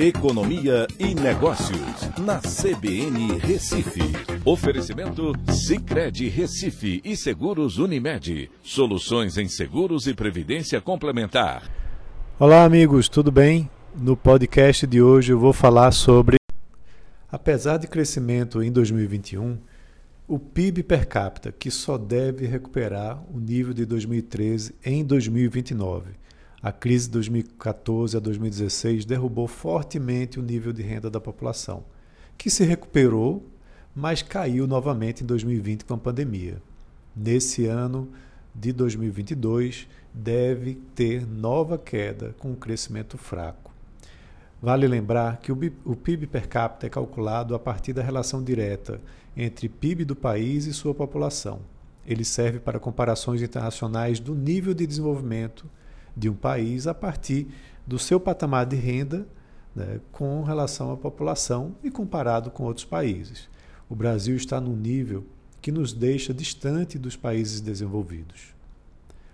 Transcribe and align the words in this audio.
Economia 0.00 0.86
e 0.96 1.12
Negócios, 1.12 2.08
na 2.20 2.38
CBN 2.38 3.36
Recife. 3.40 4.00
Oferecimento 4.44 5.32
Cicred 5.52 6.28
Recife 6.28 7.00
e 7.04 7.16
Seguros 7.16 7.78
Unimed. 7.78 8.48
Soluções 8.62 9.36
em 9.36 9.48
seguros 9.48 10.06
e 10.06 10.14
previdência 10.14 10.80
complementar. 10.80 11.68
Olá, 12.38 12.62
amigos, 12.62 13.08
tudo 13.08 13.32
bem? 13.32 13.68
No 13.92 14.16
podcast 14.16 14.86
de 14.86 15.02
hoje 15.02 15.32
eu 15.32 15.38
vou 15.40 15.52
falar 15.52 15.90
sobre. 15.90 16.36
Apesar 17.28 17.78
de 17.78 17.88
crescimento 17.88 18.62
em 18.62 18.70
2021, 18.70 19.58
o 20.28 20.38
PIB 20.38 20.84
per 20.84 21.08
capita, 21.08 21.50
que 21.50 21.72
só 21.72 21.98
deve 21.98 22.46
recuperar 22.46 23.20
o 23.34 23.40
nível 23.40 23.74
de 23.74 23.84
2013 23.84 24.76
em 24.84 25.04
2029 25.04 26.27
a 26.62 26.72
crise 26.72 27.06
de 27.06 27.12
2014 27.12 28.16
a 28.16 28.20
2016 28.20 29.04
derrubou 29.04 29.46
fortemente 29.46 30.40
o 30.40 30.42
nível 30.42 30.72
de 30.72 30.82
renda 30.82 31.08
da 31.08 31.20
população, 31.20 31.84
que 32.36 32.50
se 32.50 32.64
recuperou, 32.64 33.46
mas 33.94 34.22
caiu 34.22 34.66
novamente 34.66 35.22
em 35.22 35.26
2020 35.26 35.84
com 35.84 35.94
a 35.94 35.98
pandemia. 35.98 36.60
Nesse 37.14 37.66
ano 37.66 38.08
de 38.54 38.72
2022, 38.72 39.86
deve 40.12 40.74
ter 40.94 41.26
nova 41.26 41.78
queda 41.78 42.34
com 42.38 42.50
um 42.50 42.56
crescimento 42.56 43.16
fraco. 43.16 43.72
Vale 44.60 44.88
lembrar 44.88 45.38
que 45.38 45.52
o 45.52 45.96
PIB 45.96 46.26
per 46.26 46.48
capita 46.48 46.86
é 46.86 46.90
calculado 46.90 47.54
a 47.54 47.58
partir 47.58 47.92
da 47.92 48.02
relação 48.02 48.42
direta 48.42 49.00
entre 49.36 49.68
PIB 49.68 50.04
do 50.04 50.16
país 50.16 50.66
e 50.66 50.74
sua 50.74 50.92
população. 50.92 51.60
Ele 52.04 52.24
serve 52.24 52.58
para 52.58 52.80
comparações 52.80 53.40
internacionais 53.40 54.18
do 54.18 54.34
nível 54.34 54.74
de 54.74 54.84
desenvolvimento 54.84 55.70
de 56.18 56.28
um 56.28 56.34
país 56.34 56.86
a 56.86 56.94
partir 56.94 57.46
do 57.86 57.98
seu 57.98 58.18
patamar 58.18 58.66
de 58.66 58.76
renda 58.76 59.26
né, 59.74 60.00
com 60.10 60.42
relação 60.42 60.92
à 60.92 60.96
população 60.96 61.76
e 61.82 61.90
comparado 61.90 62.50
com 62.50 62.64
outros 62.64 62.84
países. 62.84 63.48
O 63.88 63.94
Brasil 63.94 64.36
está 64.36 64.60
num 64.60 64.76
nível 64.76 65.24
que 65.62 65.70
nos 65.70 65.92
deixa 65.92 66.34
distante 66.34 66.98
dos 66.98 67.16
países 67.16 67.60
desenvolvidos. 67.60 68.54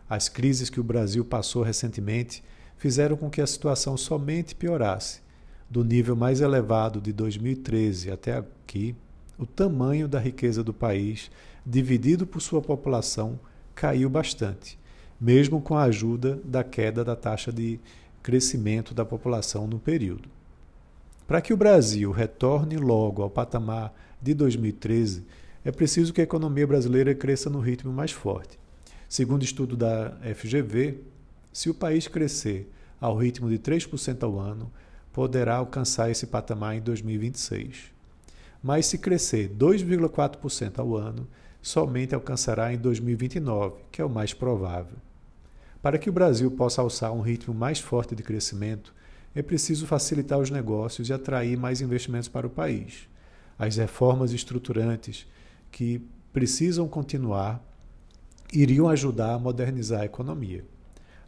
As 0.08 0.28
crises 0.28 0.68
que 0.68 0.78
o 0.78 0.84
Brasil 0.84 1.24
passou 1.24 1.62
recentemente 1.62 2.44
fizeram 2.76 3.16
com 3.16 3.30
que 3.30 3.40
a 3.40 3.46
situação 3.46 3.96
somente 3.96 4.54
piorasse. 4.54 5.22
Do 5.68 5.82
nível 5.82 6.14
mais 6.14 6.40
elevado 6.40 7.00
de 7.00 7.12
2013 7.12 8.10
até 8.10 8.36
aqui, 8.36 8.94
o 9.38 9.46
tamanho 9.46 10.06
da 10.06 10.20
riqueza 10.20 10.62
do 10.62 10.72
país, 10.72 11.30
dividido 11.64 12.26
por 12.26 12.40
sua 12.40 12.60
população, 12.60 13.40
caiu 13.74 14.08
bastante 14.08 14.78
mesmo 15.24 15.58
com 15.58 15.74
a 15.74 15.84
ajuda 15.84 16.38
da 16.44 16.62
queda 16.62 17.02
da 17.02 17.16
taxa 17.16 17.50
de 17.50 17.80
crescimento 18.22 18.92
da 18.92 19.06
população 19.06 19.66
no 19.66 19.78
período. 19.78 20.28
Para 21.26 21.40
que 21.40 21.54
o 21.54 21.56
Brasil 21.56 22.10
retorne 22.10 22.76
logo 22.76 23.22
ao 23.22 23.30
patamar 23.30 23.94
de 24.20 24.34
2013, 24.34 25.24
é 25.64 25.72
preciso 25.72 26.12
que 26.12 26.20
a 26.20 26.24
economia 26.24 26.66
brasileira 26.66 27.14
cresça 27.14 27.48
no 27.48 27.58
ritmo 27.58 27.90
mais 27.90 28.10
forte. 28.10 28.58
Segundo 29.08 29.42
estudo 29.42 29.78
da 29.78 30.14
FGV, 30.34 30.98
se 31.50 31.70
o 31.70 31.74
país 31.74 32.06
crescer 32.06 32.70
ao 33.00 33.16
ritmo 33.16 33.48
de 33.48 33.58
3% 33.58 34.24
ao 34.24 34.38
ano, 34.38 34.70
poderá 35.10 35.56
alcançar 35.56 36.10
esse 36.10 36.26
patamar 36.26 36.76
em 36.76 36.82
2026. 36.82 37.94
Mas 38.62 38.84
se 38.84 38.98
crescer 38.98 39.48
2,4% 39.48 40.80
ao 40.80 40.94
ano, 40.94 41.26
somente 41.62 42.14
alcançará 42.14 42.74
em 42.74 42.76
2029, 42.76 43.76
que 43.90 44.02
é 44.02 44.04
o 44.04 44.10
mais 44.10 44.34
provável. 44.34 44.98
Para 45.84 45.98
que 45.98 46.08
o 46.08 46.12
Brasil 46.14 46.50
possa 46.50 46.80
alçar 46.80 47.12
um 47.12 47.20
ritmo 47.20 47.52
mais 47.52 47.78
forte 47.78 48.14
de 48.16 48.22
crescimento, 48.22 48.94
é 49.34 49.42
preciso 49.42 49.86
facilitar 49.86 50.38
os 50.38 50.48
negócios 50.48 51.10
e 51.10 51.12
atrair 51.12 51.58
mais 51.58 51.82
investimentos 51.82 52.26
para 52.26 52.46
o 52.46 52.50
país. 52.50 53.06
As 53.58 53.76
reformas 53.76 54.32
estruturantes 54.32 55.26
que 55.70 56.00
precisam 56.32 56.88
continuar 56.88 57.62
iriam 58.50 58.88
ajudar 58.88 59.34
a 59.34 59.38
modernizar 59.38 60.00
a 60.00 60.04
economia. 60.06 60.64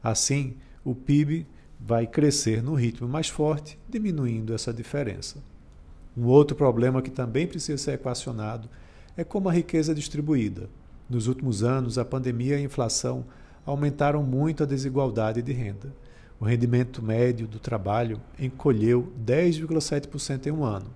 Assim, 0.03 0.57
o 0.83 0.95
PIB 0.95 1.47
vai 1.79 2.07
crescer 2.07 2.63
no 2.63 2.73
ritmo 2.73 3.07
mais 3.07 3.29
forte, 3.29 3.79
diminuindo 3.87 4.55
essa 4.55 4.73
diferença. 4.73 5.37
Um 6.17 6.25
outro 6.29 6.57
problema 6.57 7.03
que 7.03 7.11
também 7.11 7.47
precisa 7.47 7.77
ser 7.77 7.93
equacionado 7.93 8.71
é 9.19 9.23
como 9.23 9.51
a 9.51 9.53
riqueza 9.53 9.93
é 9.93 9.95
distribuída. 9.95 10.71
Nos 11.11 11.27
últimos 11.27 11.63
anos, 11.63 11.99
a 11.99 12.07
pandemia 12.07 12.55
e 12.55 12.61
a 12.61 12.65
inflação 12.65 13.27
aumentaram 13.67 14.23
muito 14.23 14.63
a 14.63 14.67
desigualdade 14.67 15.43
de 15.43 15.53
renda. 15.53 15.93
O 16.41 16.45
rendimento 16.45 17.03
médio 17.03 17.47
do 17.47 17.59
trabalho 17.59 18.21
encolheu 18.39 19.13
10,7% 19.23 20.47
em 20.47 20.53
um 20.53 20.65
ano, 20.65 20.87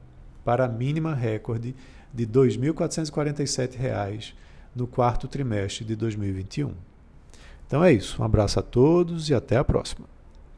para 0.44 0.64
a 0.64 0.68
mínima 0.68 1.14
recorde 1.14 1.74
de 2.12 2.24
R$ 2.24 2.30
2.447 2.30 4.34
no 4.74 4.86
quarto 4.86 5.26
trimestre 5.26 5.84
de 5.84 5.96
2021. 5.96 6.72
Então 7.66 7.84
é 7.84 7.92
isso. 7.92 8.22
Um 8.22 8.24
abraço 8.24 8.58
a 8.58 8.62
todos 8.62 9.28
e 9.28 9.34
até 9.34 9.56
a 9.56 9.64
próxima. 9.64 10.06